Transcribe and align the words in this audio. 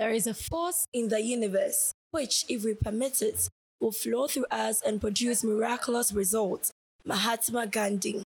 There 0.00 0.12
is 0.12 0.26
a 0.26 0.32
force 0.32 0.86
in 0.94 1.10
the 1.10 1.20
universe 1.20 1.92
which, 2.10 2.46
if 2.48 2.64
we 2.64 2.72
permit 2.72 3.20
it, 3.20 3.50
will 3.82 3.92
flow 3.92 4.28
through 4.28 4.46
us 4.50 4.80
and 4.80 4.98
produce 4.98 5.44
miraculous 5.44 6.10
results. 6.10 6.72
Mahatma 7.04 7.66
Gandhi. 7.66 8.22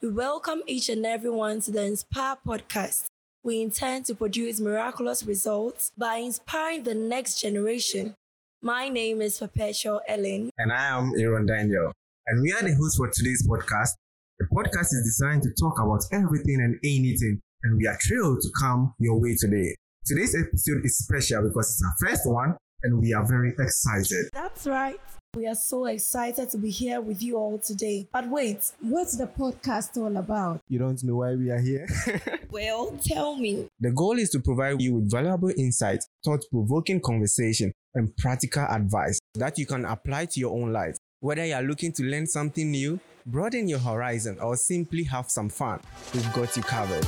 We 0.00 0.10
welcome 0.10 0.62
each 0.68 0.88
and 0.88 1.04
everyone 1.04 1.62
to 1.62 1.72
the 1.72 1.82
Inspire 1.82 2.36
podcast. 2.46 3.06
We 3.42 3.60
intend 3.60 4.04
to 4.04 4.14
produce 4.14 4.60
miraculous 4.60 5.24
results 5.24 5.90
by 5.98 6.18
inspiring 6.18 6.84
the 6.84 6.94
next 6.94 7.40
generation. 7.40 8.14
My 8.62 8.88
name 8.88 9.20
is 9.20 9.40
Perpetual 9.40 10.02
Ellen. 10.06 10.50
And 10.58 10.72
I 10.72 10.96
am 10.96 11.12
Aaron 11.18 11.44
Daniel. 11.44 11.90
And 12.28 12.40
we 12.40 12.52
are 12.52 12.62
the 12.62 12.76
hosts 12.76 12.98
for 12.98 13.10
today's 13.10 13.44
podcast. 13.48 13.96
The 14.38 14.46
podcast 14.54 14.94
is 14.94 15.02
designed 15.04 15.42
to 15.42 15.50
talk 15.60 15.80
about 15.80 16.04
everything 16.12 16.60
and 16.60 16.78
anything. 16.84 17.40
And 17.64 17.78
we 17.78 17.88
are 17.88 17.98
thrilled 18.06 18.42
to 18.42 18.48
come 18.60 18.94
your 19.00 19.20
way 19.20 19.34
today. 19.34 19.74
Today's 20.06 20.36
episode 20.36 20.84
is 20.84 20.98
special 20.98 21.48
because 21.48 21.68
it's 21.68 21.82
our 21.82 22.08
first 22.08 22.30
one 22.30 22.56
and 22.84 23.00
we 23.00 23.12
are 23.12 23.26
very 23.26 23.52
excited. 23.58 24.26
That's 24.32 24.64
right. 24.64 25.00
We 25.34 25.48
are 25.48 25.56
so 25.56 25.86
excited 25.86 26.48
to 26.50 26.58
be 26.58 26.70
here 26.70 27.00
with 27.00 27.20
you 27.24 27.36
all 27.36 27.58
today. 27.58 28.06
But 28.12 28.28
wait, 28.28 28.70
what's 28.78 29.16
the 29.16 29.26
podcast 29.26 29.96
all 29.96 30.16
about? 30.16 30.60
You 30.68 30.78
don't 30.78 31.02
know 31.02 31.16
why 31.16 31.34
we 31.34 31.50
are 31.50 31.58
here? 31.58 31.88
well, 32.52 32.96
tell 33.04 33.34
me. 33.34 33.66
The 33.80 33.90
goal 33.90 34.16
is 34.20 34.30
to 34.30 34.38
provide 34.38 34.80
you 34.80 34.94
with 34.94 35.10
valuable 35.10 35.50
insights, 35.58 36.06
thought 36.24 36.44
provoking 36.52 37.00
conversation, 37.00 37.72
and 37.96 38.16
practical 38.16 38.62
advice 38.62 39.18
that 39.34 39.58
you 39.58 39.66
can 39.66 39.84
apply 39.86 40.26
to 40.26 40.38
your 40.38 40.56
own 40.56 40.72
life. 40.72 40.96
Whether 41.18 41.46
you 41.46 41.54
are 41.54 41.62
looking 41.62 41.92
to 41.94 42.04
learn 42.04 42.28
something 42.28 42.70
new, 42.70 43.00
broaden 43.26 43.66
your 43.66 43.80
horizon, 43.80 44.38
or 44.40 44.56
simply 44.56 45.02
have 45.02 45.28
some 45.32 45.48
fun, 45.48 45.80
we've 46.14 46.32
got 46.32 46.56
you 46.56 46.62
covered. 46.62 47.04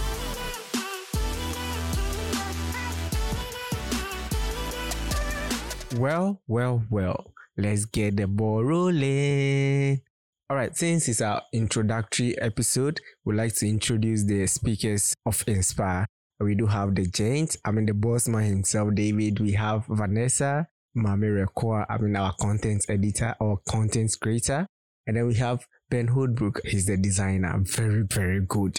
Well, 5.98 6.40
well, 6.46 6.84
well, 6.90 7.32
let's 7.56 7.84
get 7.84 8.18
the 8.18 8.28
ball 8.28 8.62
rolling. 8.62 10.00
All 10.48 10.56
right, 10.56 10.76
since 10.76 11.08
it's 11.08 11.20
our 11.20 11.42
introductory 11.52 12.38
episode, 12.38 13.00
we'd 13.24 13.34
like 13.34 13.56
to 13.56 13.68
introduce 13.68 14.22
the 14.22 14.46
speakers 14.46 15.16
of 15.26 15.42
Inspire. 15.48 16.06
We 16.38 16.54
do 16.54 16.66
have 16.66 16.94
the 16.94 17.04
giant, 17.08 17.56
I 17.64 17.72
mean, 17.72 17.86
the 17.86 17.94
boss 17.94 18.28
man 18.28 18.44
himself, 18.44 18.94
David. 18.94 19.40
We 19.40 19.52
have 19.54 19.86
Vanessa, 19.88 20.68
Mami 20.96 21.44
Rekoa, 21.44 21.84
I 21.90 21.98
mean, 21.98 22.14
our 22.14 22.32
content 22.40 22.86
editor 22.88 23.34
or 23.40 23.58
content 23.68 24.16
creator. 24.20 24.68
And 25.08 25.16
then 25.16 25.26
we 25.26 25.34
have 25.34 25.66
Ben 25.90 26.06
Hoodbrook, 26.06 26.64
he's 26.64 26.86
the 26.86 26.96
designer. 26.96 27.58
Very, 27.58 28.02
very 28.02 28.40
good. 28.46 28.78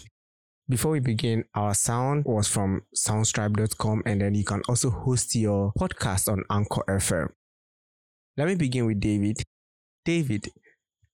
Before 0.69 0.91
we 0.91 0.99
begin, 0.99 1.45
our 1.55 1.73
sound 1.73 2.25
was 2.25 2.47
from 2.47 2.83
soundstripe.com 2.95 4.03
and 4.05 4.21
then 4.21 4.35
you 4.35 4.43
can 4.45 4.61
also 4.69 4.91
host 4.91 5.33
your 5.33 5.73
podcast 5.73 6.31
on 6.31 6.43
Anchor 6.47 6.83
FM. 6.87 7.29
Let 8.37 8.47
me 8.47 8.53
begin 8.53 8.85
with 8.85 8.99
David. 8.99 9.37
David, 10.05 10.47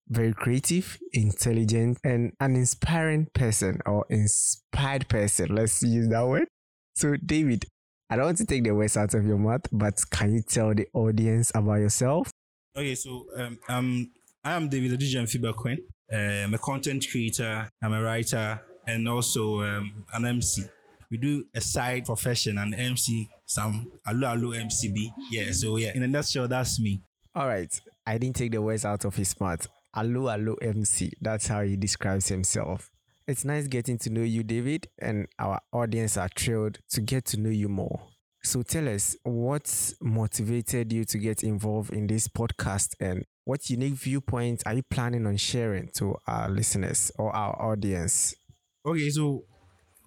very 0.09 0.33
creative, 0.33 0.99
intelligent, 1.13 1.99
and 2.03 2.33
an 2.41 2.57
inspiring 2.57 3.27
person 3.33 3.79
or 3.85 4.05
inspired 4.09 5.07
person. 5.07 5.55
Let's 5.55 5.81
use 5.81 6.09
that 6.09 6.27
word. 6.27 6.49
So, 6.97 7.15
David, 7.25 7.63
I 8.09 8.17
don't 8.17 8.25
want 8.25 8.37
to 8.39 8.45
take 8.45 8.65
the 8.65 8.75
words 8.75 8.97
out 8.97 9.13
of 9.13 9.25
your 9.25 9.37
mouth, 9.37 9.61
but 9.71 10.01
can 10.11 10.33
you 10.33 10.41
tell 10.41 10.75
the 10.75 10.85
audience 10.93 11.53
about 11.55 11.75
yourself? 11.75 12.29
Okay, 12.75 12.95
so 12.95 13.25
um, 13.37 13.57
um, 13.69 14.11
I 14.43 14.51
am 14.51 14.67
David 14.67 14.99
Adijan 14.99 15.23
Fiba 15.23 15.55
Quinn. 15.55 15.79
I'm 16.11 16.53
a 16.53 16.57
content 16.57 17.05
creator, 17.09 17.69
I'm 17.81 17.93
a 17.93 18.01
writer, 18.01 18.61
and 18.87 19.07
also 19.07 19.61
um, 19.61 20.05
an 20.13 20.25
MC. 20.25 20.63
We 21.09 21.17
do 21.17 21.45
a 21.53 21.61
side 21.61 22.05
profession 22.05 22.57
and 22.57 22.73
MC, 22.73 23.29
some 23.45 23.91
Alu 24.07 24.25
Alu 24.25 24.53
MCB. 24.53 25.13
Yeah, 25.31 25.51
so 25.51 25.77
yeah, 25.77 25.91
in 25.95 26.03
a 26.03 26.07
nutshell, 26.07 26.47
that's 26.47 26.79
me. 26.79 27.01
All 27.35 27.47
right. 27.47 27.79
I 28.07 28.17
didn't 28.17 28.35
take 28.35 28.51
the 28.51 28.61
words 28.61 28.85
out 28.85 29.05
of 29.05 29.15
his 29.15 29.39
mouth. 29.39 29.67
Alu 29.95 30.29
Alu 30.29 30.55
MC. 30.61 31.11
That's 31.21 31.47
how 31.47 31.61
he 31.61 31.75
describes 31.75 32.27
himself. 32.27 32.91
It's 33.27 33.43
nice 33.43 33.67
getting 33.67 33.97
to 33.99 34.09
know 34.09 34.21
you, 34.21 34.43
David, 34.43 34.87
and 34.99 35.27
our 35.39 35.59
audience 35.73 36.15
are 36.17 36.29
thrilled 36.35 36.79
to 36.89 37.01
get 37.01 37.25
to 37.25 37.37
know 37.39 37.49
you 37.49 37.67
more. 37.67 37.99
So 38.43 38.61
tell 38.61 38.87
us 38.87 39.15
what 39.23 39.93
motivated 39.99 40.93
you 40.93 41.03
to 41.05 41.17
get 41.17 41.41
involved 41.41 41.91
in 41.91 42.05
this 42.05 42.27
podcast 42.27 42.93
and 42.99 43.25
what 43.43 43.67
unique 43.69 43.95
viewpoints 43.95 44.63
are 44.67 44.75
you 44.75 44.83
planning 44.83 45.25
on 45.25 45.37
sharing 45.37 45.89
to 45.95 46.15
our 46.27 46.49
listeners 46.49 47.11
or 47.17 47.35
our 47.35 47.59
audience? 47.59 48.35
Okay, 48.85 49.09
so 49.09 49.43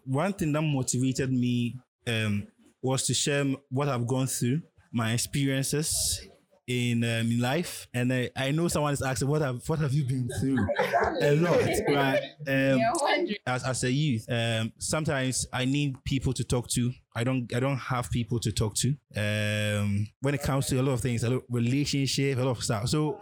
one 0.05 0.33
thing 0.33 0.53
that 0.53 0.63
motivated 0.63 1.33
me 1.33 1.77
um, 2.07 2.47
was 2.81 3.05
to 3.07 3.15
share 3.15 3.45
what 3.71 3.89
I've 3.89 4.07
gone 4.07 4.29
through, 4.29 4.63
my 4.93 5.13
experiences 5.13 6.29
in 6.69 7.03
um, 7.03 7.33
in 7.33 7.41
life, 7.41 7.89
and 7.93 8.13
I, 8.13 8.31
I 8.37 8.51
know 8.53 8.69
someone 8.69 8.93
is 8.93 9.03
asking 9.03 9.29
what 9.29 9.43
have 9.43 9.67
what 9.69 9.81
have 9.81 9.93
you 9.93 10.05
been 10.05 10.29
through? 10.39 10.59
a 11.23 11.35
lot, 11.35 11.61
right? 11.89 12.23
Um, 12.47 13.35
as 13.47 13.65
as 13.65 13.85
a 13.85 13.91
youth, 13.91 14.25
um, 14.31 14.73
sometimes 14.79 15.47
I 15.53 15.65
need 15.65 15.97
people 16.05 16.33
to 16.35 16.45
talk 16.45 16.69
to. 16.71 16.93
I 17.17 17.25
don't 17.25 17.53
I 17.55 17.59
don't 17.59 17.79
have 17.79 18.11
people 18.11 18.39
to 18.41 18.53
talk 18.53 18.75
to. 18.77 18.91
Um, 19.17 20.07
when 20.21 20.35
it 20.35 20.43
comes 20.43 20.67
to 20.67 20.81
a 20.81 20.83
lot 20.83 20.93
of 20.93 21.01
things, 21.01 21.25
a 21.25 21.31
lot 21.31 21.37
of 21.37 21.43
relationship, 21.49 22.39
a 22.39 22.43
lot 22.43 22.59
of 22.59 22.63
stuff. 22.63 22.89
So 22.89 23.19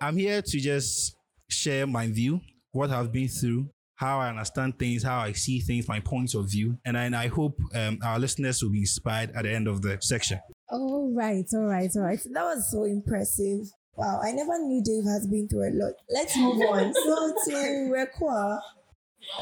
I'm 0.00 0.16
here 0.16 0.40
to 0.40 0.58
just 0.58 1.16
share 1.48 1.86
my 1.86 2.06
view, 2.06 2.40
what 2.72 2.90
I've 2.90 3.12
been 3.12 3.28
through, 3.28 3.68
how 4.00 4.18
I 4.18 4.30
understand 4.30 4.78
things, 4.78 5.02
how 5.02 5.18
I 5.18 5.32
see 5.32 5.60
things, 5.60 5.86
my 5.86 6.00
points 6.00 6.34
of 6.34 6.50
view. 6.50 6.78
And 6.86 6.96
I, 6.96 7.04
and 7.04 7.14
I 7.14 7.28
hope 7.28 7.60
um, 7.74 7.98
our 8.02 8.18
listeners 8.18 8.62
will 8.62 8.70
be 8.70 8.80
inspired 8.80 9.30
at 9.36 9.42
the 9.42 9.52
end 9.52 9.68
of 9.68 9.82
the 9.82 9.98
section. 10.00 10.40
All 10.70 11.12
right, 11.14 11.44
all 11.52 11.66
right, 11.66 11.90
all 11.94 12.02
right. 12.02 12.18
That 12.32 12.44
was 12.44 12.70
so 12.70 12.84
impressive. 12.84 13.66
Wow, 13.96 14.22
I 14.24 14.32
never 14.32 14.58
knew 14.58 14.82
Dave 14.82 15.04
has 15.04 15.26
been 15.26 15.48
through 15.48 15.68
a 15.68 15.72
lot. 15.74 15.92
Let's 16.08 16.34
move 16.38 16.62
on. 16.62 16.94
So 17.04 17.34
to 17.50 17.92
Rekwa, 17.92 18.60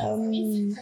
um, 0.01 0.77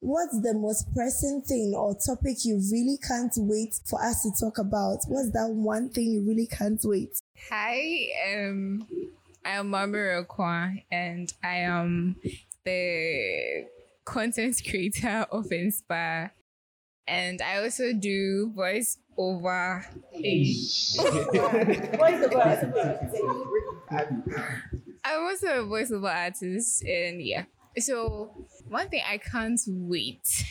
what's 0.00 0.40
the 0.40 0.54
most 0.54 0.86
pressing 0.94 1.42
thing 1.46 1.74
or 1.76 1.94
topic 2.06 2.38
you 2.46 2.58
really 2.72 2.98
can't 3.06 3.32
wait 3.36 3.74
for 3.84 4.02
us 4.02 4.22
to 4.22 4.30
talk 4.40 4.56
about? 4.56 5.00
What's 5.06 5.32
that 5.32 5.50
one 5.50 5.90
thing 5.90 6.12
you 6.12 6.24
really 6.26 6.46
can't 6.46 6.80
wait? 6.82 7.10
Hi, 7.50 8.08
um, 8.32 8.86
I 9.44 9.50
am 9.50 9.68
Mama 9.68 9.98
Rekwa, 9.98 10.82
and 10.90 11.30
I 11.44 11.56
am 11.56 12.16
the 12.68 13.66
content 14.04 14.60
creator 14.68 15.26
of 15.30 15.50
Inspire. 15.50 16.32
And 17.06 17.40
I 17.40 17.62
also 17.62 17.92
do 17.94 18.52
voice 18.54 18.98
over. 19.16 19.86
I'm 25.04 25.22
also 25.22 25.46
a 25.46 25.64
voiceover 25.64 26.14
artist, 26.14 26.84
and 26.84 27.22
yeah. 27.22 27.44
So 27.78 28.46
one 28.68 28.88
thing 28.90 29.00
I 29.08 29.16
can't 29.16 29.60
wait, 29.66 30.44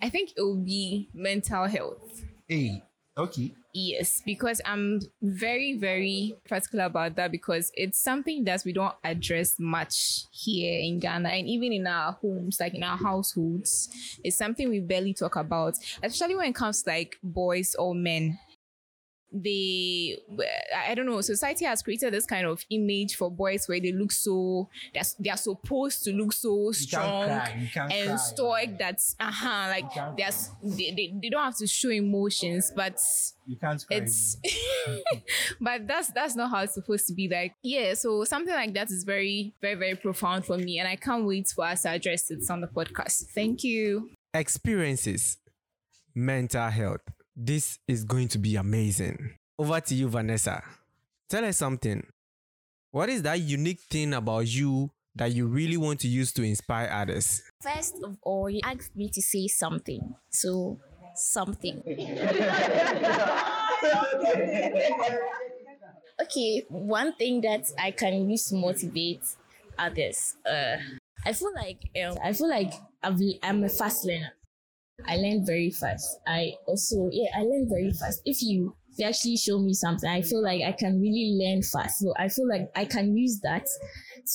I 0.00 0.08
think 0.08 0.30
it 0.34 0.40
will 0.40 0.64
be 0.64 1.10
mental 1.12 1.66
health. 1.66 2.24
Hey, 2.48 2.82
okay. 3.18 3.52
Yes, 3.74 4.22
because 4.24 4.60
I'm 4.64 5.00
very, 5.22 5.76
very 5.76 6.34
particular 6.48 6.86
about 6.86 7.16
that 7.16 7.30
because 7.30 7.70
it's 7.74 7.98
something 7.98 8.44
that 8.44 8.62
we 8.64 8.72
don't 8.72 8.94
address 9.04 9.56
much 9.58 10.24
here 10.32 10.80
in 10.80 10.98
Ghana 10.98 11.28
and 11.28 11.46
even 11.46 11.72
in 11.72 11.86
our 11.86 12.12
homes, 12.12 12.58
like 12.60 12.74
in 12.74 12.82
our 12.82 12.96
households. 12.96 13.88
It's 14.24 14.36
something 14.36 14.68
we 14.68 14.80
barely 14.80 15.14
talk 15.14 15.36
about, 15.36 15.74
especially 16.02 16.34
when 16.34 16.48
it 16.48 16.54
comes 16.54 16.82
to 16.82 16.90
like 16.90 17.18
boys 17.22 17.76
or 17.78 17.94
men 17.94 18.38
they 19.32 20.18
i 20.88 20.94
don't 20.94 21.06
know 21.06 21.20
society 21.20 21.64
has 21.64 21.82
created 21.82 22.12
this 22.12 22.24
kind 22.24 22.46
of 22.46 22.64
image 22.70 23.16
for 23.16 23.30
boys 23.30 23.68
where 23.68 23.78
they 23.78 23.92
look 23.92 24.10
so 24.10 24.68
they're, 24.94 25.02
they're 25.18 25.36
supposed 25.36 26.02
to 26.02 26.12
look 26.12 26.32
so 26.32 26.72
strong 26.72 27.28
and 27.28 27.70
cry, 27.72 28.16
stoic 28.16 28.78
that's 28.78 29.14
uh-huh 29.20 29.68
like 29.68 30.16
there's 30.16 30.50
they, 30.62 30.92
they, 30.96 31.14
they 31.22 31.28
don't 31.28 31.44
have 31.44 31.56
to 31.56 31.66
show 31.66 31.90
emotions 31.90 32.72
but 32.74 32.98
you 33.46 33.56
can't 33.56 33.86
cry. 33.86 33.98
it's 33.98 34.36
but 35.60 35.86
that's 35.86 36.08
that's 36.12 36.34
not 36.34 36.50
how 36.50 36.62
it's 36.62 36.74
supposed 36.74 37.06
to 37.06 37.12
be 37.12 37.28
like 37.28 37.54
yeah 37.62 37.92
so 37.92 38.24
something 38.24 38.54
like 38.54 38.72
that 38.72 38.90
is 38.90 39.04
very 39.04 39.54
very 39.60 39.74
very 39.74 39.94
profound 39.94 40.44
for 40.44 40.56
me 40.56 40.78
and 40.78 40.88
i 40.88 40.96
can't 40.96 41.26
wait 41.26 41.48
for 41.48 41.66
us 41.66 41.82
to 41.82 41.90
address 41.90 42.30
it 42.30 42.40
on 42.50 42.60
the 42.60 42.66
podcast. 42.66 43.26
Thank 43.34 43.64
you. 43.64 44.10
Experiences 44.34 45.38
mental 46.14 46.70
health 46.70 47.00
this 47.38 47.78
is 47.86 48.02
going 48.02 48.26
to 48.28 48.38
be 48.38 48.56
amazing. 48.56 49.34
Over 49.56 49.80
to 49.80 49.94
you, 49.94 50.08
Vanessa. 50.08 50.60
Tell 51.28 51.44
us 51.44 51.56
something. 51.56 52.04
What 52.90 53.08
is 53.08 53.22
that 53.22 53.40
unique 53.40 53.78
thing 53.80 54.12
about 54.12 54.48
you 54.48 54.90
that 55.14 55.32
you 55.32 55.46
really 55.46 55.76
want 55.76 56.00
to 56.00 56.08
use 56.08 56.32
to 56.32 56.42
inspire 56.42 56.90
others? 56.92 57.42
First 57.62 58.02
of 58.02 58.16
all, 58.22 58.50
you 58.50 58.60
asked 58.64 58.96
me 58.96 59.08
to 59.10 59.22
say 59.22 59.46
something. 59.46 60.16
So, 60.30 60.80
something. 61.14 61.80
okay, 66.20 66.64
one 66.68 67.14
thing 67.14 67.40
that 67.42 67.70
I 67.78 67.92
can 67.92 68.28
use 68.28 68.48
to 68.48 68.56
motivate 68.56 69.22
others. 69.78 70.34
Uh, 70.44 70.78
I 71.24 71.32
feel 71.32 71.54
like 71.54 71.88
um, 72.04 72.18
I 72.22 72.32
feel 72.32 72.48
like 72.48 72.72
i 73.02 73.14
am 73.42 73.62
a 73.62 73.68
fast 73.68 74.04
learner. 74.04 74.32
I 75.04 75.16
learn 75.16 75.44
very 75.46 75.70
fast. 75.70 76.18
I 76.26 76.54
also 76.66 77.08
yeah, 77.12 77.30
I 77.36 77.42
learn 77.42 77.68
very 77.68 77.90
fast. 77.92 78.20
If 78.24 78.42
you 78.42 78.76
if 78.90 78.98
you 78.98 79.06
actually 79.06 79.36
show 79.36 79.58
me 79.60 79.74
something, 79.74 80.08
I 80.08 80.22
feel 80.22 80.42
like 80.42 80.62
I 80.62 80.72
can 80.72 81.00
really 81.00 81.38
learn 81.40 81.62
fast. 81.62 82.00
So 82.00 82.12
I 82.18 82.28
feel 82.28 82.48
like 82.48 82.70
I 82.74 82.84
can 82.84 83.16
use 83.16 83.40
that 83.40 83.66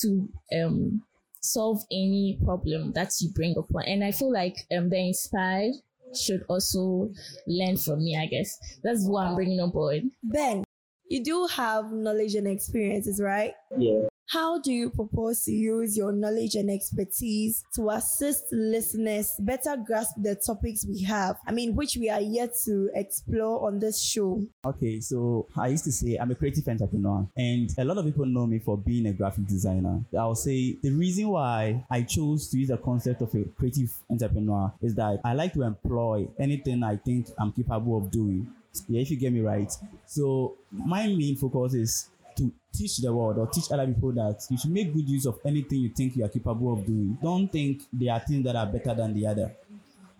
to 0.01 0.29
um 0.57 1.03
solve 1.41 1.81
any 1.91 2.39
problem 2.43 2.93
that 2.93 3.11
you 3.19 3.29
bring 3.33 3.55
upon. 3.57 3.83
And 3.85 4.03
I 4.03 4.11
feel 4.11 4.31
like 4.31 4.55
um 4.75 4.89
the 4.89 4.99
inspired 4.99 5.73
should 6.15 6.43
also 6.47 7.11
learn 7.47 7.77
from 7.77 7.99
me, 7.99 8.17
I 8.17 8.27
guess. 8.27 8.57
That's 8.83 9.05
what 9.07 9.27
I'm 9.27 9.35
bringing 9.35 9.59
on 9.59 9.71
board. 9.71 10.03
Ben, 10.23 10.63
you 11.09 11.23
do 11.23 11.47
have 11.47 11.91
knowledge 11.91 12.35
and 12.35 12.47
experiences, 12.47 13.19
right? 13.21 13.53
Yeah. 13.75 14.07
How 14.33 14.57
do 14.57 14.73
you 14.73 14.89
propose 14.89 15.43
to 15.43 15.51
use 15.51 15.95
your 15.95 16.11
knowledge 16.11 16.55
and 16.55 16.71
expertise 16.71 17.63
to 17.75 17.91
assist 17.91 18.45
listeners 18.51 19.31
better 19.37 19.77
grasp 19.77 20.15
the 20.17 20.33
topics 20.33 20.87
we 20.87 21.03
have? 21.03 21.37
I 21.45 21.51
mean, 21.51 21.75
which 21.75 21.97
we 21.97 22.09
are 22.09 22.19
yet 22.19 22.55
to 22.65 22.89
explore 22.95 23.67
on 23.67 23.77
this 23.77 24.01
show. 24.01 24.43
Okay, 24.65 24.99
so 25.01 25.45
I 25.55 25.67
used 25.67 25.83
to 25.83 25.91
say 25.91 26.17
I'm 26.17 26.31
a 26.31 26.35
creative 26.35 26.67
entrepreneur, 26.67 27.27
and 27.37 27.69
a 27.77 27.85
lot 27.85 27.99
of 27.99 28.05
people 28.05 28.25
know 28.25 28.47
me 28.47 28.57
for 28.57 28.75
being 28.75 29.05
a 29.05 29.13
graphic 29.13 29.45
designer. 29.45 30.03
I'll 30.17 30.33
say 30.33 30.77
the 30.81 30.89
reason 30.89 31.27
why 31.29 31.85
I 31.91 32.01
chose 32.01 32.49
to 32.49 32.57
use 32.57 32.69
the 32.69 32.77
concept 32.77 33.21
of 33.21 33.35
a 33.35 33.43
creative 33.55 33.91
entrepreneur 34.09 34.73
is 34.81 34.95
that 34.95 35.21
I 35.23 35.35
like 35.35 35.53
to 35.53 35.61
employ 35.61 36.27
anything 36.39 36.81
I 36.81 36.95
think 36.95 37.27
I'm 37.37 37.51
capable 37.51 37.97
of 37.99 38.09
doing. 38.09 38.47
Yeah, 38.87 39.01
if 39.01 39.11
you 39.11 39.17
get 39.17 39.31
me 39.31 39.41
right. 39.41 39.71
So 40.07 40.55
my 40.71 41.05
main 41.05 41.35
focus 41.35 41.75
is 41.75 42.09
to 42.37 42.51
teach 42.73 42.97
the 42.97 43.13
world 43.13 43.37
or 43.37 43.47
teach 43.47 43.71
other 43.71 43.85
people 43.87 44.11
that 44.13 44.45
you 44.49 44.57
should 44.57 44.71
make 44.71 44.93
good 44.93 45.07
use 45.07 45.25
of 45.25 45.39
anything 45.45 45.79
you 45.79 45.89
think 45.89 46.15
you 46.15 46.25
are 46.25 46.29
capable 46.29 46.73
of 46.73 46.85
doing. 46.85 47.17
Don't 47.21 47.51
think 47.51 47.83
there 47.91 48.13
are 48.13 48.19
things 48.19 48.43
that 48.45 48.55
are 48.55 48.65
better 48.65 48.93
than 48.93 49.13
the 49.13 49.27
other. 49.27 49.55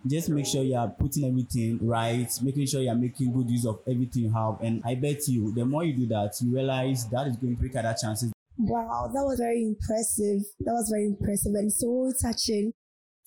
Just 0.06 0.28
make 0.28 0.44
sure 0.46 0.62
you 0.62 0.76
are 0.76 0.88
putting 0.88 1.24
everything 1.24 1.78
right, 1.80 2.28
making 2.42 2.66
sure 2.66 2.82
you 2.82 2.90
are 2.90 2.94
making 2.94 3.32
good 3.32 3.48
use 3.50 3.66
of 3.66 3.80
everything 3.88 4.24
you 4.24 4.32
have. 4.32 4.60
And 4.60 4.82
I 4.84 4.94
bet 4.96 5.26
you, 5.28 5.52
the 5.52 5.64
more 5.64 5.82
you 5.82 5.94
do 5.94 6.06
that, 6.08 6.34
you 6.42 6.54
realize 6.54 7.08
that 7.08 7.26
is 7.26 7.36
going 7.36 7.56
to 7.56 7.60
break 7.60 7.74
other 7.76 7.94
chances. 7.98 8.30
Wow, 8.58 9.10
that 9.12 9.24
was 9.24 9.38
very 9.38 9.62
impressive. 9.62 10.42
That 10.60 10.72
was 10.72 10.90
very 10.90 11.06
impressive 11.06 11.54
and 11.54 11.72
so 11.72 12.12
touching. 12.20 12.72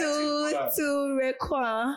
to 0.00 0.70
to 0.76 1.20
Rekwa, 1.20 1.96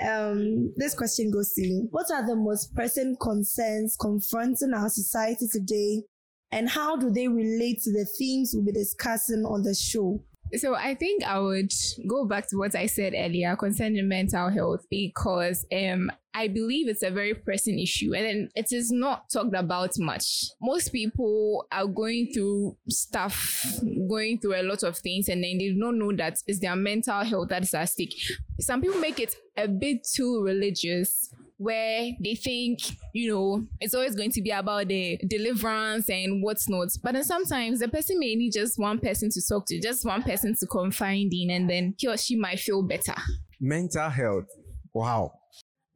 um, 0.00 0.72
this 0.76 0.94
question 0.94 1.30
goes 1.30 1.52
to. 1.54 1.86
What 1.90 2.10
are 2.10 2.26
the 2.26 2.36
most 2.36 2.74
pressing 2.74 3.16
concerns 3.20 3.96
confronting 4.00 4.72
our 4.74 4.88
society 4.88 5.46
today, 5.50 6.02
and 6.50 6.68
how 6.68 6.96
do 6.96 7.10
they 7.10 7.28
relate 7.28 7.80
to 7.82 7.92
the 7.92 8.06
themes 8.18 8.52
we'll 8.54 8.64
be 8.64 8.72
discussing 8.72 9.44
on 9.44 9.62
the 9.62 9.74
show? 9.74 10.22
So 10.56 10.74
I 10.74 10.94
think 10.94 11.24
I 11.24 11.38
would 11.38 11.72
go 12.06 12.26
back 12.26 12.48
to 12.50 12.56
what 12.56 12.74
I 12.74 12.86
said 12.86 13.14
earlier 13.16 13.56
concerning 13.56 14.06
mental 14.08 14.50
health 14.50 14.84
because 14.90 15.64
um 15.72 16.10
I 16.34 16.48
believe 16.48 16.88
it's 16.88 17.02
a 17.02 17.10
very 17.10 17.34
pressing 17.34 17.78
issue 17.78 18.14
and 18.14 18.50
it 18.54 18.72
is 18.72 18.90
not 18.90 19.28
talked 19.30 19.54
about 19.54 19.90
much. 19.98 20.46
Most 20.62 20.90
people 20.90 21.66
are 21.70 21.86
going 21.86 22.32
through 22.32 22.76
stuff, 22.88 23.66
going 24.08 24.40
through 24.40 24.60
a 24.60 24.62
lot 24.62 24.82
of 24.82 24.96
things, 24.96 25.28
and 25.28 25.44
then 25.44 25.58
they 25.58 25.68
do 25.68 25.74
not 25.74 25.94
know 25.94 26.12
that 26.16 26.38
it's 26.46 26.60
their 26.60 26.74
mental 26.76 27.22
health 27.22 27.50
that 27.50 27.62
is 27.64 27.74
at 27.74 27.90
stake. 27.90 28.14
Some 28.60 28.80
people 28.80 28.98
make 28.98 29.20
it 29.20 29.36
a 29.58 29.68
bit 29.68 30.06
too 30.10 30.42
religious 30.42 31.34
where 31.62 32.10
they 32.22 32.34
think, 32.34 32.80
you 33.12 33.32
know, 33.32 33.66
it's 33.80 33.94
always 33.94 34.16
going 34.16 34.32
to 34.32 34.42
be 34.42 34.50
about 34.50 34.88
the 34.88 35.18
deliverance 35.28 36.08
and 36.08 36.42
what's 36.42 36.68
not. 36.68 36.88
But 37.02 37.12
then 37.12 37.24
sometimes 37.24 37.78
the 37.78 37.88
person 37.88 38.18
may 38.18 38.34
need 38.34 38.52
just 38.52 38.78
one 38.78 38.98
person 38.98 39.30
to 39.30 39.40
talk 39.48 39.66
to, 39.68 39.80
just 39.80 40.04
one 40.04 40.22
person 40.22 40.54
to 40.58 40.66
confide 40.66 41.28
in, 41.32 41.50
and 41.50 41.70
then 41.70 41.94
he 41.98 42.08
or 42.08 42.16
she 42.16 42.36
might 42.36 42.58
feel 42.58 42.82
better. 42.82 43.14
Mental 43.60 44.10
health. 44.10 44.46
Wow. 44.92 45.32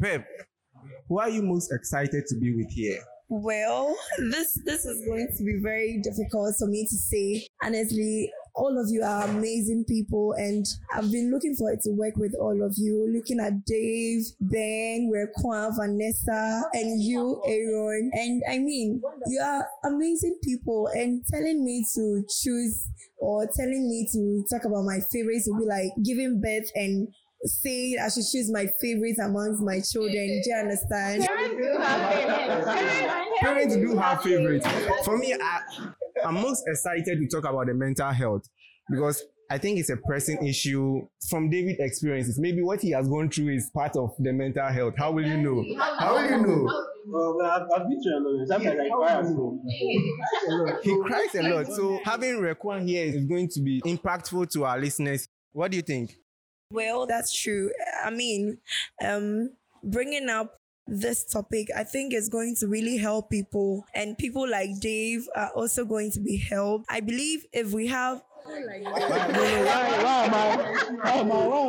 Pep, 0.01 0.25
who 1.09 1.19
are 1.19 1.29
you 1.29 1.43
most 1.43 1.73
excited 1.73 2.25
to 2.29 2.37
be 2.39 2.55
with 2.55 2.71
here? 2.71 3.01
Well, 3.29 3.97
this 4.19 4.61
this 4.65 4.85
is 4.85 5.05
going 5.05 5.29
to 5.37 5.45
be 5.45 5.59
very 5.61 6.01
difficult 6.03 6.55
for 6.59 6.69
me 6.69 6.87
to 6.87 6.97
say. 6.97 7.47
Honestly, 7.63 8.31
all 8.55 8.81
of 8.81 8.87
you 8.89 9.03
are 9.03 9.25
amazing 9.25 9.85
people, 9.89 10.33
and 10.39 10.65
I've 10.95 11.11
been 11.11 11.33
looking 11.33 11.57
forward 11.57 11.81
to 11.83 11.91
work 11.91 12.17
with 12.17 12.35
all 12.41 12.63
of 12.65 12.75
you. 12.77 13.13
Looking 13.13 13.41
at 13.41 13.65
Dave, 13.65 14.23
Ben, 14.41 15.11
Rekwan, 15.13 15.75
Vanessa, 15.77 16.63
and 16.73 17.03
you, 17.03 17.43
Aaron. 17.47 18.11
And 18.15 18.43
I 18.49 18.59
mean, 18.59 19.03
you 19.27 19.41
are 19.41 19.67
amazing 19.85 20.39
people, 20.45 20.89
and 20.95 21.25
telling 21.29 21.65
me 21.65 21.85
to 21.97 22.25
choose 22.31 22.87
or 23.19 23.49
telling 23.57 23.89
me 23.89 24.07
to 24.13 24.45
talk 24.49 24.65
about 24.65 24.85
my 24.85 25.01
favorites 25.13 25.49
will 25.49 25.59
be 25.61 25.67
like 25.67 25.91
giving 26.05 26.41
birth 26.41 26.71
and 26.75 27.09
say 27.45 27.97
I 28.03 28.09
should 28.09 28.25
choose 28.31 28.51
my 28.53 28.67
favorite 28.81 29.17
amongst 29.23 29.63
my 29.63 29.81
children. 29.81 30.41
Do 30.43 30.51
you 30.51 30.57
understand? 30.57 31.27
Parents 33.41 33.77
do 33.77 33.97
have 33.97 34.23
favorites. 34.23 34.67
For 35.05 35.19
me, 35.19 35.35
I, 35.35 35.61
I'm 36.25 36.35
most 36.35 36.65
excited 36.67 37.19
to 37.19 37.29
talk 37.29 37.49
about 37.49 37.67
the 37.67 37.75
mental 37.75 38.11
health 38.11 38.43
because 38.89 39.23
I 39.49 39.59
think 39.59 39.79
it's 39.79 39.91
a 39.91 39.97
pressing 39.97 40.45
issue 40.45 41.07
from 41.29 41.51
David's 41.51 41.79
experiences. 41.79 42.39
Maybe 42.39 42.63
what 42.63 42.81
he 42.81 42.91
has 42.91 43.09
gone 43.09 43.31
through 43.31 43.51
is 43.55 43.71
part 43.73 43.97
of 43.97 44.11
the 44.19 44.33
mental 44.33 44.67
health. 44.67 44.95
How 44.99 45.13
will 45.13 45.25
you 45.25 45.37
know? 45.37 45.65
How 45.99 46.15
will 46.15 46.29
you 46.29 46.41
know? 46.45 46.83
Well, 47.09 47.41
I've, 47.43 47.63
I've 47.77 47.89
been 47.89 48.03
through 48.03 48.19
a 48.19 48.21
lot. 48.27 48.49
Sometimes 48.49 48.81
I 48.81 48.89
cry 48.89 49.13
at 49.21 49.25
home. 49.25 49.63
He 50.83 51.01
cries 51.05 51.35
a 51.37 51.43
lot. 51.43 51.67
So 51.69 52.01
having 52.05 52.41
Rekwan 52.41 52.89
here 52.89 53.05
is 53.05 53.25
going 53.27 53.49
to 53.51 53.61
be 53.61 53.81
impactful 53.83 54.51
to 54.51 54.65
our 54.65 54.81
listeners. 54.81 55.29
What 55.53 55.71
do 55.71 55.77
you 55.77 55.83
think? 55.83 56.17
Well, 56.71 57.07
that's 57.07 57.33
true. 57.33 57.71
I 58.05 58.11
mean, 58.11 58.59
um, 59.05 59.51
bringing 59.85 60.29
up 60.29 60.59
this 60.87 61.25
topic, 61.25 61.69
I 61.77 61.85
think 61.85 62.13
is 62.13 62.29
going 62.29 62.57
to 62.57 62.67
really 62.67 62.97
help 62.97 63.31
people, 63.31 63.85
and 63.95 64.19
people 64.19 64.49
like 64.49 64.81
Dave 64.81 65.29
are 65.35 65.51
also 65.51 65.85
going 65.85 66.11
to 66.13 66.21
be 66.21 66.37
helped. 66.37 66.87
I 66.89 67.01
believe 67.01 67.47
if 67.53 67.73
we 67.73 67.87
have 67.89 68.23
Why, 68.45 68.55
am 71.19 71.33
I? 71.33 71.47
Why? 71.49 71.67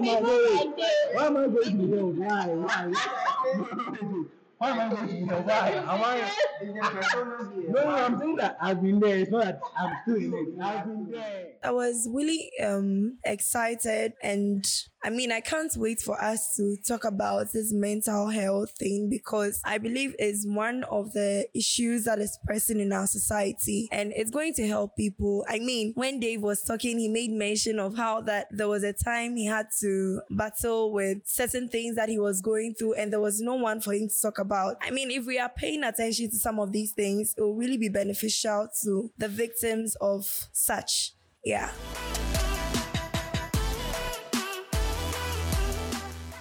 Why 1.13 1.25
am 1.25 1.37
I 1.37 1.47
going 1.47 1.63
to 1.63 1.87
be 1.87 1.97
held? 1.97 2.17
Why? 2.17 2.45
Why? 2.47 4.16
Why 4.57 4.71
am 4.71 4.79
I 4.79 4.89
going 4.95 5.07
to 5.07 5.13
be 5.13 5.19
held? 5.25 5.45
Why? 5.45 5.69
Am 5.69 5.87
I? 6.03 6.31
No, 6.63 7.83
no, 7.83 7.89
I'm 7.89 8.17
saying 8.19 8.35
that 8.37 8.57
I've 8.59 8.81
been 8.81 8.99
there. 8.99 9.17
It's 9.19 9.31
not 9.31 9.45
that 9.45 9.59
I'm 9.77 9.97
still 10.03 10.15
in 10.15 10.33
it. 10.33 10.61
I've 10.63 10.85
been 10.85 11.11
there. 11.11 11.47
I 11.63 11.71
was 11.71 12.07
really 12.11 12.51
um 12.63 13.17
excited 13.23 14.13
and 14.23 14.65
I 15.03 15.09
mean 15.09 15.31
I 15.31 15.41
can't 15.41 15.71
wait 15.77 16.01
for 16.01 16.21
us 16.21 16.55
to 16.57 16.75
talk 16.87 17.05
about 17.05 17.51
this 17.53 17.71
mental 17.71 18.27
health 18.27 18.71
thing 18.71 19.09
because 19.09 19.61
I 19.63 19.77
believe 19.77 20.15
it's 20.17 20.45
one 20.45 20.83
of 20.85 21.13
the 21.13 21.47
issues 21.53 22.05
that 22.05 22.19
is 22.19 22.37
present 22.45 22.81
in 22.81 22.91
our 22.91 23.07
society 23.07 23.87
and 23.91 24.11
it's 24.15 24.31
going 24.31 24.53
to 24.55 24.67
help 24.67 24.95
people. 24.95 25.45
I 25.47 25.59
mean 25.59 25.93
when 25.95 26.19
Dave 26.19 26.41
was 26.41 26.63
talking 26.63 26.97
he 26.97 27.07
made 27.07 27.31
mention 27.31 27.79
of 27.79 27.95
how 27.95 28.21
that 28.21 28.47
there 28.51 28.67
was 28.67 28.83
a 28.83 28.93
time 28.93 29.35
he 29.35 29.45
had 29.45 29.67
to 29.81 30.21
battle 30.31 30.91
with 30.91 31.19
certain 31.25 31.67
things 31.67 31.95
that 31.95 32.09
he 32.09 32.19
was 32.19 32.41
going 32.41 32.73
through 32.73 32.95
and 32.95 33.13
there 33.13 33.21
was 33.21 33.39
no 33.39 33.55
one 33.55 33.81
for 33.81 33.93
him 33.93 34.09
to 34.09 34.21
talk 34.21 34.39
about. 34.39 34.77
I 34.81 34.91
mean 34.91 35.11
if 35.11 35.25
we 35.25 35.37
are 35.39 35.51
paying 35.55 35.83
attention 35.83 36.29
to 36.31 36.37
some 36.37 36.59
of 36.59 36.71
these 36.71 36.93
things 36.93 37.35
it 37.37 37.41
will 37.41 37.55
really 37.55 37.77
be 37.77 37.89
beneficial 37.89 38.67
to 38.83 39.11
the 39.17 39.27
victims 39.27 39.95
of 40.01 40.25
such. 40.51 41.13
Yeah. 41.43 41.71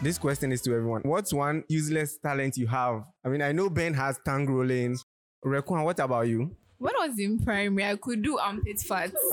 This 0.03 0.19
question 0.19 0.53
is 0.53 0.61
to 0.63 0.75
everyone. 0.75 1.01
What's 1.05 1.33
one 1.33 1.65
useless 1.69 2.19
talent 2.19 2.57
you 2.59 2.67
have? 2.67 3.05
I 3.25 3.29
mean, 3.29 3.41
I 3.41 3.53
know 3.53 3.71
Ben 3.71 3.95
has 3.95 4.19
tongue 4.25 4.47
rolling. 4.47 4.97
Rekwan, 5.45 5.85
what 5.85 5.99
about 6.01 6.29
you? 6.29 6.55
When 6.79 6.95
I 6.95 7.09
was 7.09 7.19
in 7.19 7.39
primary, 7.39 7.91
I 7.91 7.97
could 7.97 8.21
do 8.23 8.37
armpit 8.37 8.79
fats. 8.81 9.15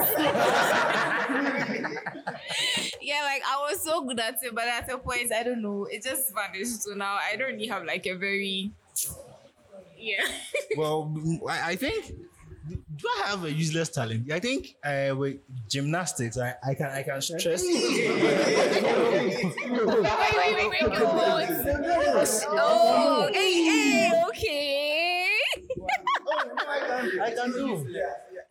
yeah, 3.02 3.22
like 3.24 3.42
I 3.46 3.68
was 3.70 3.84
so 3.84 4.06
good 4.06 4.20
at 4.22 4.36
it, 4.42 4.56
but 4.56 4.64
at 4.64 4.90
a 4.90 4.98
point, 4.98 5.34
I 5.34 5.44
don't 5.44 5.62
know, 5.62 5.86
it 5.92 6.02
just 6.02 6.34
vanished. 6.34 6.84
So 6.84 6.94
now 6.94 7.18
I 7.22 7.36
don't 7.36 7.54
really 7.54 7.68
have 7.68 7.84
like 7.84 8.06
a 8.06 8.14
very, 8.14 8.72
yeah. 9.98 10.24
Well, 10.78 11.14
I, 11.50 11.72
I 11.72 11.76
think. 11.76 12.14
Do 12.96 13.08
I 13.24 13.30
have 13.30 13.44
a 13.44 13.52
useless 13.52 13.90
talent? 13.90 14.32
I 14.32 14.40
think 14.40 14.76
uh, 14.84 15.16
with 15.18 15.38
gymnastics, 15.70 16.38
I, 16.38 16.54
I 16.64 16.74
can 16.76 16.88
I 16.88 17.04
can 17.04 17.22
stress. 17.22 17.64
wait, 17.64 17.74
wait, 20.38 20.56
wait, 20.58 20.70
wait, 20.70 20.82
wait. 20.82 20.90
Oh, 22.50 23.30
hey, 23.34 23.54
hey, 23.64 24.24
okay. 24.28 25.30
I 27.22 27.32
can 27.32 27.52
do. 27.52 27.86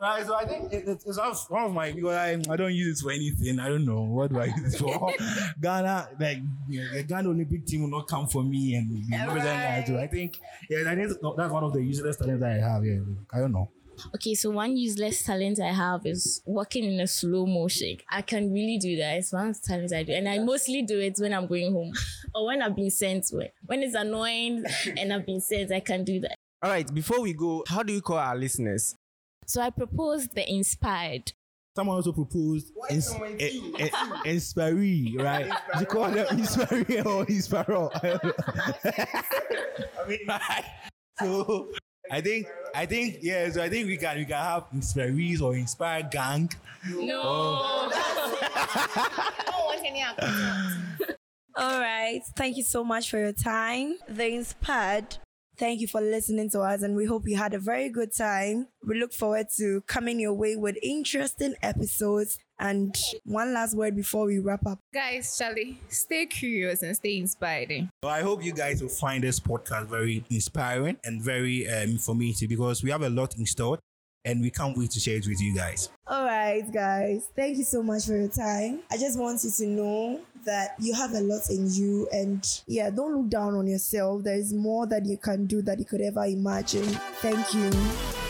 Right, 0.00 0.26
so 0.26 0.34
I 0.34 0.44
think 0.44 0.72
it, 0.72 0.84
it's 0.88 1.06
one 1.48 1.62
of- 1.64 1.72
my 1.72 1.92
because 1.92 2.16
I, 2.16 2.32
I 2.52 2.56
don't 2.56 2.74
use 2.74 2.98
it 3.00 3.04
for 3.04 3.12
anything. 3.12 3.60
I 3.60 3.68
don't 3.68 3.84
know 3.84 4.02
what 4.02 4.32
do 4.32 4.40
I 4.40 4.46
use 4.46 4.74
it 4.74 4.78
for. 4.78 5.12
Ghana, 5.60 6.08
like 6.18 6.38
you 6.68 6.82
know, 6.82 6.92
the 6.94 7.02
Ghana 7.04 7.28
Olympic 7.28 7.64
team 7.66 7.82
will 7.82 7.90
not 7.90 8.08
come 8.08 8.26
for 8.26 8.42
me 8.42 8.74
and 8.74 8.90
you 8.90 9.10
know, 9.10 9.28
everything 9.28 9.56
I 9.56 9.84
do. 9.86 9.98
I 9.98 10.08
think 10.08 10.40
yeah, 10.68 10.82
that 10.82 10.98
is 10.98 11.16
that's 11.36 11.52
one 11.52 11.62
of 11.62 11.72
the 11.72 11.80
useless 11.82 12.16
talents 12.16 12.40
that 12.40 12.50
I 12.50 12.54
have. 12.68 12.84
Yeah, 12.84 12.98
I 13.32 13.38
don't 13.38 13.52
know. 13.52 13.70
Okay, 14.14 14.34
so 14.34 14.50
one 14.50 14.76
useless 14.76 15.22
talent 15.24 15.60
I 15.60 15.72
have 15.72 16.06
is 16.06 16.42
walking 16.44 16.84
in 16.84 17.00
a 17.00 17.06
slow 17.06 17.46
motion. 17.46 17.96
I 18.10 18.22
can 18.22 18.52
really 18.52 18.78
do 18.78 18.96
that. 18.96 19.18
It's 19.18 19.32
one 19.32 19.48
of 19.48 19.60
the 19.60 19.66
talents 19.66 19.92
I 19.92 20.02
do. 20.02 20.12
And 20.12 20.28
I 20.28 20.38
mostly 20.38 20.82
do 20.82 21.00
it 21.00 21.16
when 21.18 21.32
I'm 21.32 21.46
going 21.46 21.72
home 21.72 21.92
or 22.34 22.46
when 22.46 22.62
I've 22.62 22.76
been 22.76 22.90
sent. 22.90 23.26
When, 23.30 23.48
when 23.66 23.82
it's 23.82 23.94
annoying 23.94 24.64
and 24.96 25.12
I've 25.12 25.26
been 25.26 25.40
sent, 25.40 25.72
I 25.72 25.80
can 25.80 26.04
do 26.04 26.20
that. 26.20 26.36
All 26.62 26.70
right, 26.70 26.92
before 26.92 27.20
we 27.20 27.32
go, 27.32 27.64
how 27.68 27.82
do 27.82 27.92
you 27.92 28.00
call 28.00 28.18
our 28.18 28.36
listeners? 28.36 28.94
So 29.46 29.60
I 29.60 29.70
proposed 29.70 30.34
the 30.34 30.48
inspired. 30.48 31.32
Someone 31.74 31.96
also 31.96 32.12
proposed 32.12 32.70
ins- 32.90 33.14
eh, 33.40 33.58
eh, 33.78 33.88
inspiree, 34.26 35.16
right? 35.18 35.50
You 35.80 35.86
call 35.86 36.10
them 36.10 36.26
inspiree 36.38 37.00
or 37.00 37.24
inspiro. 37.26 37.90
I 40.04 40.08
mean, 40.08 40.18
like, 40.28 40.64
so 41.18 41.72
I 42.10 42.20
think 42.20 42.46
I 42.74 42.86
think 42.86 43.18
yeah. 43.22 43.50
So 43.50 43.62
I 43.62 43.68
think 43.68 43.86
we 43.86 43.96
can 43.96 44.18
we 44.18 44.24
can 44.24 44.36
have 44.36 44.64
inspirees 44.74 45.40
or 45.40 45.54
inspire 45.54 46.02
gang. 46.10 46.50
No. 46.88 47.20
Oh. 47.24 47.90
I 47.92 49.32
don't 49.46 49.64
want 49.64 49.86
any 49.86 50.02
accounts. 50.02 51.18
All 51.54 51.80
right. 51.80 52.22
Thank 52.36 52.56
you 52.56 52.64
so 52.64 52.82
much 52.82 53.10
for 53.10 53.18
your 53.18 53.32
time. 53.32 53.98
The 54.08 54.26
Inspired. 54.26 55.18
Thank 55.58 55.80
you 55.80 55.86
for 55.86 56.00
listening 56.00 56.48
to 56.50 56.60
us, 56.60 56.82
and 56.82 56.96
we 56.96 57.04
hope 57.04 57.28
you 57.28 57.36
had 57.36 57.52
a 57.52 57.58
very 57.58 57.90
good 57.90 58.16
time. 58.16 58.68
We 58.86 58.98
look 58.98 59.12
forward 59.12 59.48
to 59.58 59.82
coming 59.82 60.18
your 60.18 60.32
way 60.32 60.56
with 60.56 60.78
interesting 60.82 61.54
episodes. 61.62 62.38
And 62.62 62.96
one 63.24 63.52
last 63.52 63.74
word 63.74 63.96
before 63.96 64.26
we 64.26 64.38
wrap 64.38 64.64
up. 64.66 64.78
Guys, 64.94 65.36
Charlie, 65.36 65.80
stay 65.88 66.26
curious 66.26 66.82
and 66.82 66.94
stay 66.94 67.18
inspired. 67.18 67.88
So 68.04 68.08
I 68.08 68.22
hope 68.22 68.44
you 68.44 68.52
guys 68.52 68.80
will 68.80 68.88
find 68.88 69.24
this 69.24 69.40
podcast 69.40 69.88
very 69.88 70.24
inspiring 70.30 70.96
and 71.02 71.20
very 71.20 71.68
um, 71.68 71.90
informative 71.90 72.48
because 72.48 72.84
we 72.84 72.90
have 72.90 73.02
a 73.02 73.10
lot 73.10 73.36
in 73.36 73.46
store 73.46 73.80
and 74.24 74.40
we 74.40 74.50
can't 74.50 74.78
wait 74.78 74.90
to 74.92 75.00
share 75.00 75.16
it 75.16 75.26
with 75.26 75.40
you 75.40 75.54
guys. 75.54 75.88
All 76.06 76.24
right, 76.24 76.62
guys. 76.72 77.28
Thank 77.34 77.58
you 77.58 77.64
so 77.64 77.82
much 77.82 78.06
for 78.06 78.16
your 78.16 78.28
time. 78.28 78.80
I 78.90 78.96
just 78.96 79.18
want 79.18 79.42
you 79.42 79.50
to 79.50 79.66
know 79.66 80.20
that 80.44 80.76
you 80.78 80.94
have 80.94 81.12
a 81.12 81.20
lot 81.20 81.42
in 81.50 81.68
you, 81.72 82.08
and 82.12 82.46
yeah, 82.66 82.90
don't 82.90 83.16
look 83.16 83.28
down 83.28 83.54
on 83.54 83.66
yourself. 83.66 84.22
There 84.22 84.36
is 84.36 84.52
more 84.52 84.86
that 84.86 85.06
you 85.06 85.16
can 85.16 85.46
do 85.46 85.62
that 85.62 85.78
you 85.78 85.84
could 85.84 86.00
ever 86.00 86.24
imagine. 86.24 86.84
Thank 87.20 87.54
you. 87.54 88.21